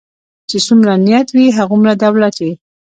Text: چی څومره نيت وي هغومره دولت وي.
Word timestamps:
چی 0.49 0.57
څومره 0.67 0.93
نيت 1.05 1.27
وي 1.35 1.45
هغومره 1.57 1.93
دولت 2.03 2.35
وي. 2.43 2.51